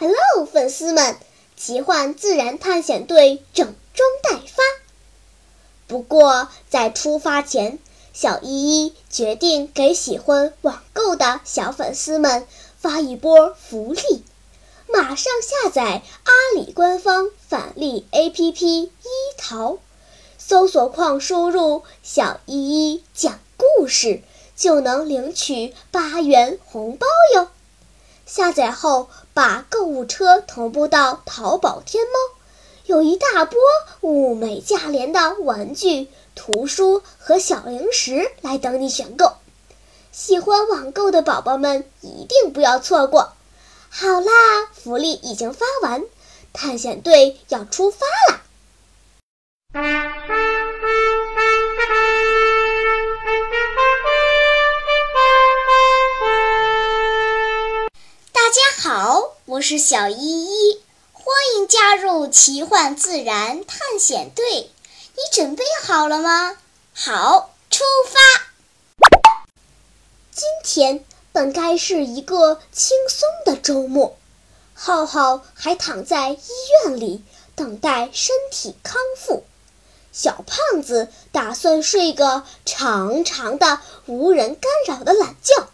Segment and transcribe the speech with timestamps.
[0.00, 1.18] Hello，粉丝们！
[1.58, 4.62] 奇幻自然探险队整装待发。
[5.86, 7.78] 不过在出发前，
[8.14, 12.46] 小依依决定给喜欢网购的小粉丝们
[12.78, 14.24] 发一波福利。
[14.88, 18.90] 马上下载阿里官方返利 APP“ 一
[19.36, 19.80] 淘”，
[20.38, 24.22] 搜索框输入“小依依讲故事”，
[24.56, 27.48] 就能领取八元红包哟。
[28.30, 32.12] 下载后，把购物车同步到淘宝天猫，
[32.86, 33.58] 有一大波
[34.02, 36.06] 物美价廉的玩具、
[36.36, 39.32] 图书和小零食来等你选购。
[40.12, 43.32] 喜欢网购的宝宝们一定不要错过！
[43.88, 46.04] 好啦，福利已经发完，
[46.52, 48.42] 探险队要出发啦！
[59.70, 60.80] 是小依依，
[61.12, 64.44] 欢迎加入奇幻自然探险队。
[65.14, 66.56] 你准备好了吗？
[66.92, 68.18] 好，出发。
[70.32, 74.16] 今天本该是一个轻松的周末，
[74.74, 76.40] 浩浩还躺在医
[76.84, 77.22] 院里
[77.54, 79.44] 等待身体康复。
[80.10, 85.69] 小胖子打算睡个长长的、无人干扰的懒觉。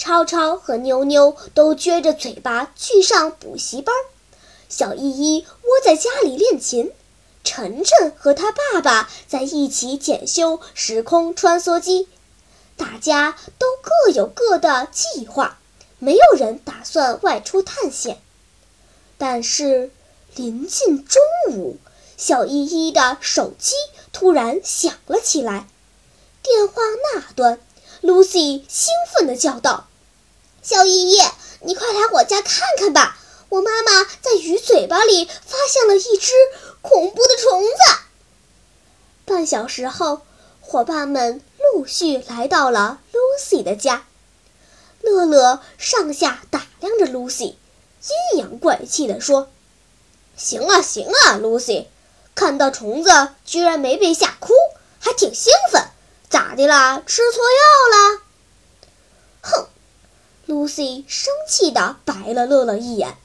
[0.00, 3.94] 超超和妞妞都撅着嘴巴去上补习班，
[4.66, 6.90] 小依依窝在家里练琴，
[7.44, 12.08] 晨晨和他爸爸在一起检修时空穿梭机。
[12.78, 15.58] 大家都各有各的计划，
[15.98, 18.22] 没有人打算外出探险。
[19.18, 19.90] 但是
[20.34, 21.20] 临近中
[21.50, 21.76] 午，
[22.16, 23.74] 小依依的手机
[24.14, 25.68] 突然响了起来，
[26.42, 26.80] 电话
[27.12, 27.60] 那端
[28.00, 29.88] ，Lucy 兴奋地叫道。
[30.62, 31.22] 小依依，
[31.62, 33.16] 你快来我家看看吧！
[33.48, 36.32] 我妈妈在鱼嘴巴里发现了一只
[36.82, 37.98] 恐怖的虫子。
[39.24, 40.22] 半小时后，
[40.60, 44.04] 伙伴们陆续来到了 Lucy 的家。
[45.00, 47.54] 乐乐上下打量着 Lucy，
[48.32, 49.48] 阴阳怪气地说
[50.36, 51.86] ：“行啊行啊，Lucy，
[52.34, 53.10] 看到虫子
[53.44, 54.52] 居然没被吓哭，
[55.00, 55.82] 还挺兴奋。
[56.28, 57.02] 咋的啦？
[57.06, 58.22] 吃错药了？”
[59.42, 59.68] 哼
[60.50, 63.16] ！Lucy 生气地白了乐乐一眼。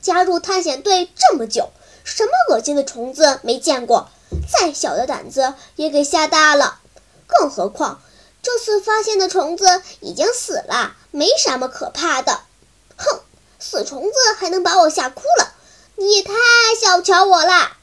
[0.00, 1.68] 加入探险队这么久，
[2.02, 4.08] 什么恶心的虫子没见过？
[4.50, 6.80] 再小的胆子也给吓大了。
[7.26, 8.00] 更何况
[8.40, 12.40] 这次发现的虫子已经死了，没什么可怕的。
[12.96, 13.20] 哼，
[13.58, 15.52] 死虫子还能把我吓哭了？
[15.96, 16.32] 你也太
[16.80, 17.76] 小瞧我啦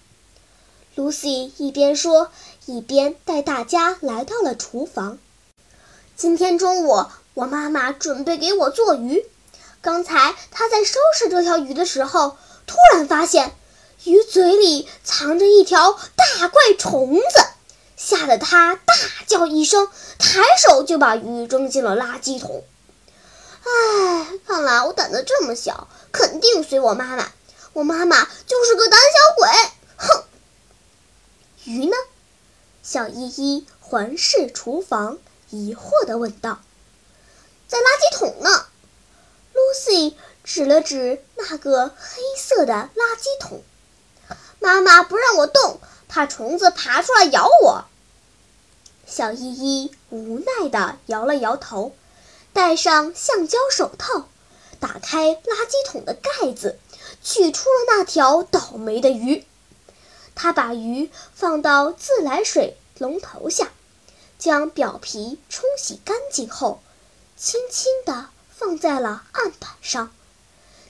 [0.96, 2.32] ！Lucy 一边说，
[2.66, 5.20] 一边带大家来到了厨房。
[6.16, 7.06] 今天中午。
[7.38, 9.24] 我妈妈准备给我做鱼，
[9.84, 13.54] 刚才她在收拾这条鱼的时候，突然发现
[14.06, 17.46] 鱼嘴里藏着一条大怪虫子，
[17.96, 18.96] 吓得她大
[19.28, 19.88] 叫一声，
[20.18, 22.64] 抬手就把鱼扔进了垃圾桶。
[23.62, 27.32] 唉，看来我胆子这么小，肯定随我妈妈。
[27.74, 29.48] 我妈妈就是个胆小鬼。
[29.98, 30.24] 哼！
[31.66, 31.96] 鱼呢？
[32.82, 35.20] 小依依环视厨房，
[35.52, 36.62] 疑惑地问道。
[37.68, 38.66] 在垃圾桶呢
[39.54, 40.14] ，Lucy
[40.44, 43.62] 指了指那个黑色的垃圾桶。
[44.60, 47.86] 妈妈不让我动，怕虫子爬出来咬我。
[49.06, 51.94] 小依依无奈地摇了摇头，
[52.54, 54.28] 戴上橡胶手套，
[54.80, 56.80] 打开垃圾桶的盖子，
[57.22, 59.46] 取出了那条倒霉的鱼。
[60.36, 63.72] 她把鱼放到自来水龙头下，
[64.40, 66.82] 将表皮冲洗干净后。
[67.40, 70.12] 轻轻地放在了案板上，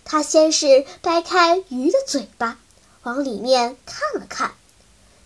[0.06, 2.58] 他先是掰开鱼的嘴巴，
[3.04, 4.56] 往里面看了看，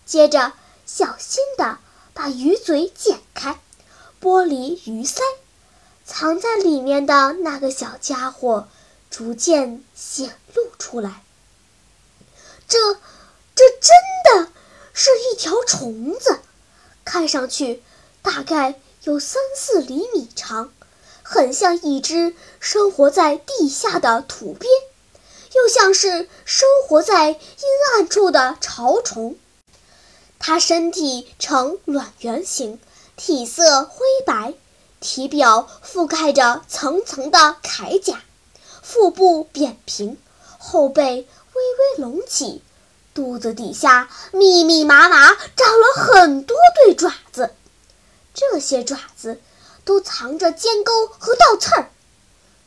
[0.03, 0.53] 接着
[0.87, 1.77] 小心地
[2.15, 3.59] 把鱼嘴剪开，
[4.19, 5.21] 剥离鱼鳃，
[6.03, 8.67] 藏在里面的那个小家伙
[9.11, 11.23] 逐渐显露出来。
[12.67, 12.95] 这，
[13.53, 13.91] 这真
[14.25, 14.51] 的
[14.91, 16.39] 是一条虫子，
[17.05, 17.83] 看上去
[18.23, 20.73] 大概有三四厘米长。
[21.33, 24.67] 很像一只生活在地下的土鳖，
[25.55, 27.37] 又像是生活在阴
[27.95, 29.37] 暗处的潮虫。
[30.39, 32.81] 它身体呈卵圆形，
[33.15, 34.55] 体色灰白，
[34.99, 38.21] 体表覆盖着层层的铠甲，
[38.81, 40.17] 腹部扁平，
[40.57, 42.61] 后背微微隆起，
[43.13, 47.51] 肚子底下密密麻麻长了很多对爪子，
[48.33, 49.39] 这些爪子。
[49.83, 51.89] 都藏着尖钩和倒刺儿，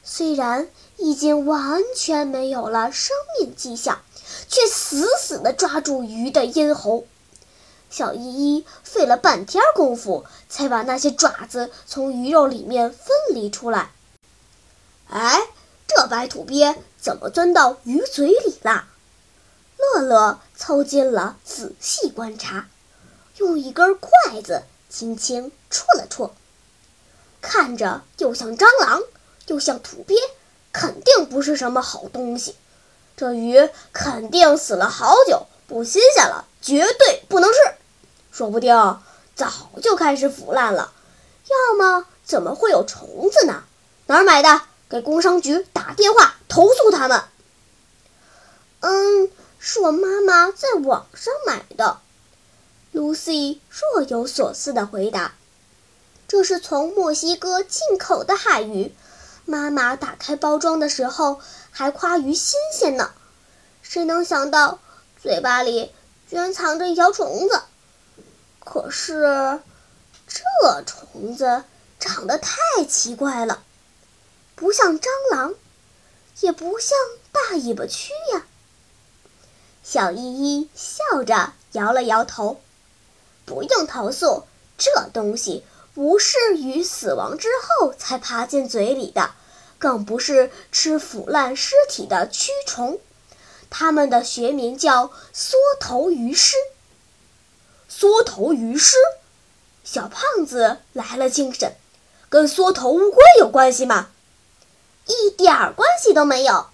[0.02, 4.02] 虽然已经完全没有了生命迹象，
[4.48, 7.06] 却死死地抓住鱼的咽喉。
[7.90, 8.20] 小依
[8.56, 13.92] 依费了半天功夫，才把那些爪子从鱼肉里面分离出来。
[15.08, 15.40] 哎，
[15.86, 18.86] 这白土鳖怎么钻到鱼嘴里了？
[19.76, 22.68] 乐乐凑近了仔细观察，
[23.36, 26.34] 用一根筷子轻轻戳了戳，
[27.44, 29.02] 看着又像蟑螂，
[29.48, 30.16] 又像土鳖，
[30.72, 32.56] 肯定不是什么好东西。
[33.16, 37.58] 这鱼肯定死了好久，不新鲜了，绝对不能吃。
[38.32, 38.74] 说不定
[39.36, 40.92] 早就开始腐烂了，
[41.48, 43.62] 要么怎么会有虫子呢？
[44.06, 44.62] 哪儿买的？
[44.88, 47.22] 给工商局打电话投诉他们。
[48.80, 51.98] 嗯，是我妈妈在网上买的。
[52.92, 55.34] Lucy 若有所思地回答
[56.34, 58.92] ：“这是从墨西哥进口的海鱼，
[59.44, 61.40] 妈妈打开包装的时候
[61.70, 63.12] 还夸鱼新鲜呢。
[63.82, 64.80] 谁能想到
[65.22, 65.92] 嘴巴里
[66.28, 67.62] 居然藏着一条虫子？”
[68.58, 69.60] 可是，
[70.26, 71.62] 这虫子
[72.00, 73.62] 长得太奇怪了，
[74.56, 75.54] 不像蟑螂，
[76.40, 76.98] 也不像
[77.30, 78.44] 大尾巴蛆呀。
[79.84, 82.60] 小依依笑着摇了摇头
[83.46, 85.64] ：“不用投诉，这东西
[85.94, 89.30] 不是鱼死亡之后才爬进嘴里的，
[89.78, 92.98] 更不是吃腐烂尸体的蛆虫，
[93.70, 96.56] 它们的学名叫缩头鱼虱。”
[97.88, 98.96] 缩头鱼虱，
[99.84, 101.76] 小胖子来了精神，
[102.28, 104.08] 跟缩头乌龟有关系吗？
[105.06, 106.66] 一点儿关系都没有。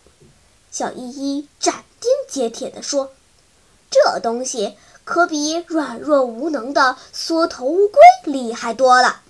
[0.71, 3.13] 小依依斩钉截铁地说
[3.91, 4.79] ：“这东西
[5.11, 7.99] 可比软弱无能的缩头乌龟
[8.33, 9.23] 厉害多了。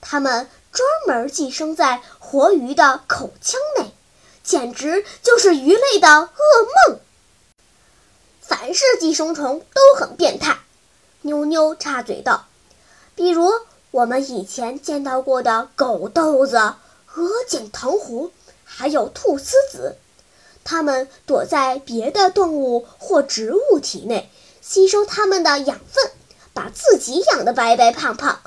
[0.00, 3.92] 它们专门寄生在活鱼的口腔内，
[4.42, 6.98] 简直就是鱼类的噩梦。
[8.40, 10.58] 凡是寄生虫都很变态。”
[11.22, 12.46] 妞妞插嘴道
[13.14, 13.48] ：“比如
[13.92, 18.32] 我们以前见到过的狗豆子、鹅颈藤壶，
[18.64, 19.98] 还有菟丝子，
[20.64, 24.28] 它们躲在别的动物或植物体内，
[24.62, 26.10] 吸收它们的养分，
[26.54, 28.40] 把自己养得白白胖胖。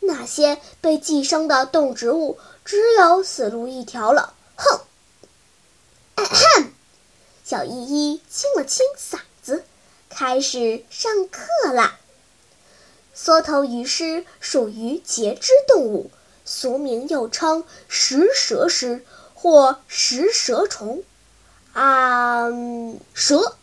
[0.00, 4.80] 那些被寄生的动植物只有死路一条了。”哼！
[7.44, 9.64] 小依依清了清嗓子，
[10.08, 11.98] 开始上课啦。
[13.14, 16.10] 缩头鱼虱属于节肢动物，
[16.44, 19.04] 俗名又称食蛇虱
[19.34, 21.02] 或食蛇虫。
[21.72, 22.48] 啊，
[23.14, 23.56] 蛇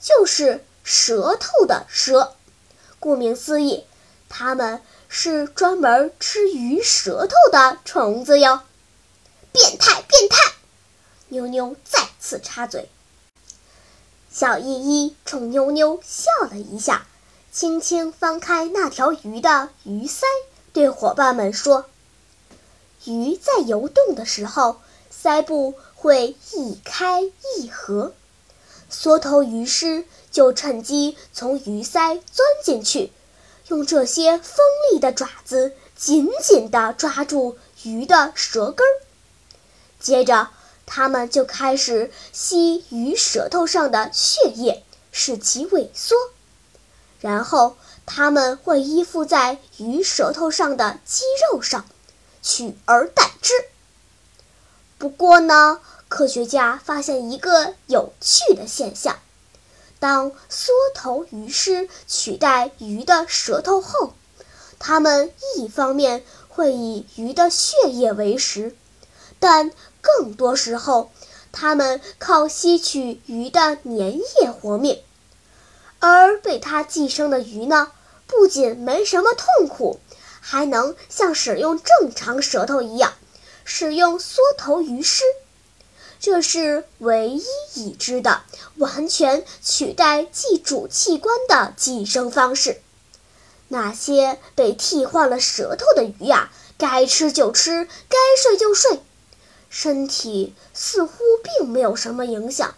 [0.00, 2.36] 就是舌头的蛇。
[3.00, 3.84] 顾名思义，
[4.28, 8.60] 它们是专门吃鱼舌头的虫子哟。
[9.50, 10.52] 变态，变态！
[11.28, 12.88] 妞妞再次插嘴。
[14.30, 17.06] 小依依冲妞妞笑了一下。
[17.52, 20.24] 轻轻翻开那条鱼的鱼鳃，
[20.72, 21.86] 对伙伴们说
[23.06, 28.12] ：“鱼在游动的时候，鳃部会一开一合，
[28.96, 33.10] 缩头鱼虱就趁机从鱼鳃钻进去，
[33.66, 39.02] 用这些锋利的爪子紧紧地抓住鱼的舌根儿。
[39.98, 40.50] 接着，
[40.86, 46.14] 它们就开始吸鱼舌头上的血液，使其萎缩。”
[47.20, 47.76] 然后，
[48.06, 51.84] 它们会依附在鱼舌头上的肌肉上，
[52.40, 53.52] 取而代之。
[54.98, 55.80] 不过呢，
[56.14, 59.18] 科学家发现一个有趣的现象：
[59.98, 64.12] 当缩头鱼虱取代鱼的舌头后，
[64.78, 68.76] 它们一方面会以鱼的血液为食，
[69.40, 71.10] 但更多时候，
[71.50, 75.02] 它们靠吸取鱼的粘液活命。
[75.98, 77.90] 而被它寄生的鱼呢，
[78.28, 79.98] 不仅没什么痛苦，
[80.38, 83.14] 还能像使用正常舌头一样
[83.64, 85.24] 使用缩头鱼虱。
[86.24, 88.44] 这是唯一已知的
[88.78, 92.80] 完全取代寄主器官的寄生方式。
[93.68, 99.02] 那些被替换了舌头的鱼呀，该吃就吃，该睡就睡，
[99.68, 102.74] 身体似乎并没有什么影响，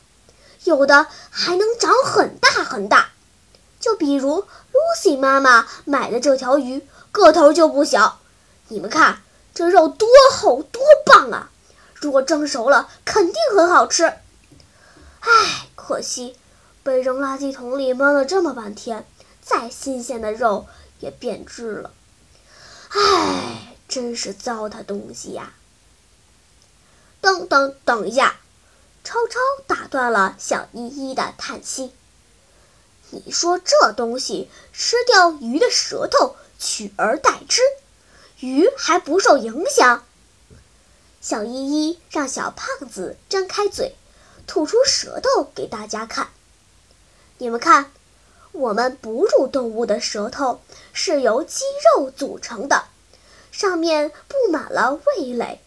[0.65, 3.11] 有的还能长很大很大。
[3.79, 8.19] 就比如 Lucy 妈妈买的这条鱼，个头就不小。
[8.67, 9.23] 你们看，
[9.55, 11.53] 这肉多厚多棒啊！
[12.01, 14.05] 如果蒸熟了，肯定很好吃。
[15.21, 16.37] 唉，可惜
[16.83, 19.07] 被扔垃圾桶里闷了这么半天，
[19.43, 20.67] 再新鲜的肉
[21.01, 21.91] 也变质了。
[22.91, 25.53] 唉，真是糟蹋东西呀！
[27.21, 28.37] 等等等一下！
[29.03, 29.39] 超超
[29.69, 31.93] 打断了小依依的叹息。
[33.11, 37.63] 你说这东西吃掉鱼的舌头，取而代之，
[38.41, 40.05] 鱼还不受影响？
[41.21, 43.95] 小依依让小胖子张开嘴，
[44.47, 46.29] 吐出舌头给大家看。
[47.39, 47.91] 你们看，
[48.53, 50.61] 我们哺乳动物的舌头
[50.93, 51.65] 是由肌
[51.97, 52.85] 肉组成的，
[53.51, 55.61] 上面布满了味蕾，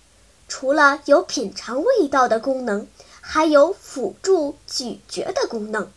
[0.47, 2.87] 除了有品尝味道的功能，
[3.21, 5.91] 还有辅助咀嚼的功能。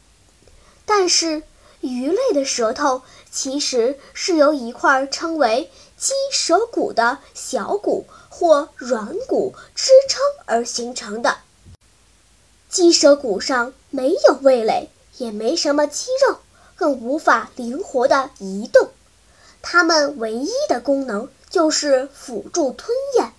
[0.85, 1.43] 但是，
[1.81, 11.37] 鱼类的舌头其实是由一块称为鸡舌骨的小骨或软骨支撑而形成的。
[12.71, 16.39] 鸡舌骨上没有味蕾，也没什么肌肉，
[16.75, 18.89] 更无法灵活地移动。
[19.61, 23.35] 它们唯一的功能就是辅助吞咽，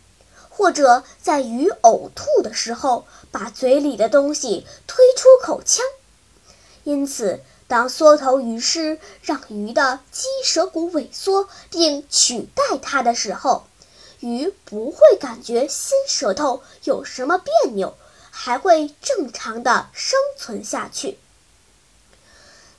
[0.49, 5.83] 或者在鱼呕吐的时候把嘴里的东西推出口腔。
[6.83, 13.65] 因此，当缩头鱼师让鱼的鸡舌骨萎缩并取代它的时候，
[14.23, 17.97] 鱼不会感觉新舌头有什么别扭，
[18.31, 21.19] 还会正常的生存下去。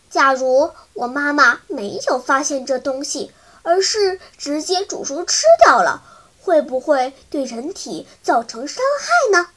[0.08, 3.30] 假如我妈妈没有发现这东西，
[3.62, 6.02] 而是直接煮熟吃掉了，
[6.40, 9.50] 会不会对人体造成伤害呢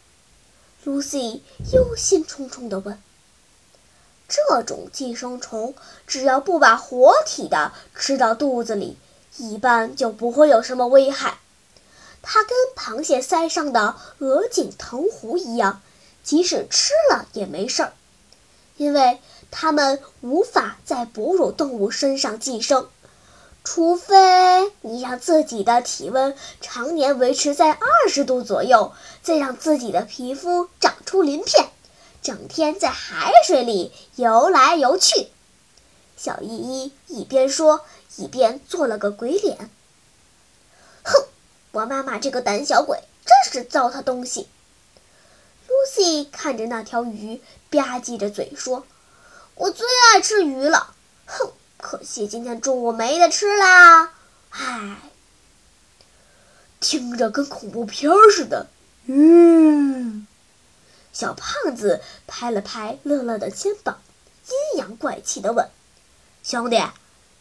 [0.85, 1.39] ？Lucy
[1.71, 3.01] 忧心忡忡地问。
[4.27, 5.73] 这种寄生虫
[6.05, 8.97] 只要不把活体的吃到肚子里，
[9.37, 11.39] 一般就不会有什么危害。
[12.29, 15.81] 它跟螃蟹腮上的鹅颈藤壶一样，
[16.25, 17.93] 即使吃了也没事儿，
[18.75, 22.89] 因为它们无法在哺乳动物身上寄生，
[23.63, 28.91] 除非你让自己的体温常年维持在二十度左右，
[29.23, 31.69] 再让自己的皮肤长出鳞片。
[32.21, 35.29] 整天在海水里游来游去，
[36.17, 37.85] 小依依一边说
[38.17, 39.69] 一边做了个鬼脸。
[41.77, 44.49] 我妈妈这个胆小鬼真是糟蹋东西。
[45.67, 48.87] Lucy 看着那条鱼，吧唧着嘴说
[49.53, 50.95] ：“我最爱吃鱼了。
[51.27, 54.11] 哼，可惜今天中午没得吃啦。
[54.49, 54.97] 唉，
[56.79, 58.65] 听着跟恐怖片似的。
[59.05, 60.25] 嗯。”
[61.13, 64.01] 小胖子拍了拍乐乐的肩膀，
[64.47, 65.69] 阴阳怪气地问
[66.41, 66.81] ：“兄弟，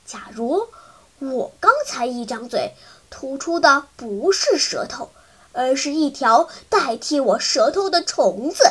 [0.04, 0.68] 假如
[1.18, 2.74] 我刚才一张嘴
[3.10, 5.10] 吐出的不是舌头，
[5.52, 8.64] 而是一条代替我舌头的虫子，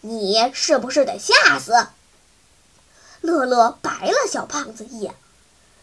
[0.00, 1.86] 你是不是得吓死？”
[3.22, 5.14] 乐乐白了小胖子一眼：“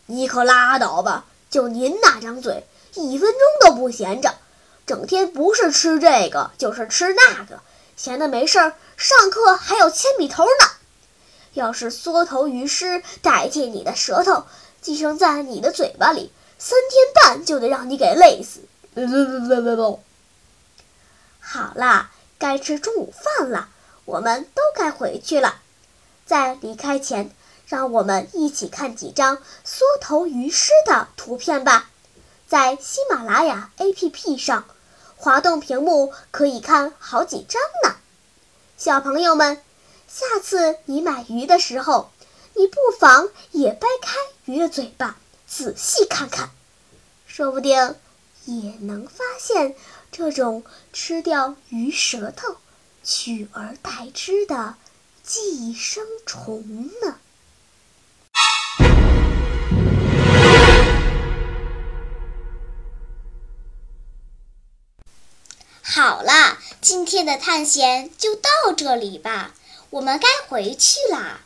[0.07, 1.25] 你可拉倒吧！
[1.49, 4.35] 就您那张嘴，一分钟都不闲着，
[4.85, 7.61] 整天不是吃这个就是吃那个。”
[7.97, 10.71] 闲的没事儿，上课还有铅笔头呢。
[11.53, 14.45] 要是缩头鱼师代替你的舌头
[14.81, 18.61] 寄生在你的嘴巴里，三天半就得让你给累死。
[18.93, 20.03] 不不不不不不。
[21.39, 23.69] 好啦，该吃中午饭了，
[24.05, 25.61] 我们都该回去了。
[26.25, 27.29] 在离开前，
[27.67, 31.89] 让我们一起看几张缩头鱼尸的图片吧，
[32.47, 34.65] 在喜马拉雅 APP 上。
[35.15, 37.97] 滑动屏幕可以看好几张呢，
[38.75, 39.61] 小朋友们，
[40.07, 42.09] 下次你买鱼的时候，
[42.53, 44.15] 你不妨也掰开
[44.45, 45.17] 鱼的嘴巴，
[45.47, 46.51] 仔细看看，
[47.25, 47.95] 说不定
[48.45, 49.75] 也能发现
[50.11, 52.57] 这种吃掉鱼舌头，
[53.03, 54.75] 取而代之的
[55.23, 57.17] 寄生虫呢。
[65.81, 69.53] 好了，今天的探险就到这里吧，
[69.89, 71.41] 我们该回去啦。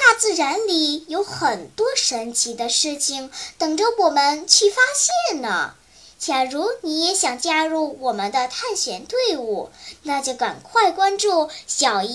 [0.00, 5.74] 大自然里有很多神奇的事情等着我们去发现呢。
[6.18, 9.70] 假如你也想加入我们的探险队伍
[10.02, 12.08] 那就赶快关注小依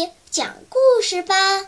[0.00, 1.66] 依讲故事吧。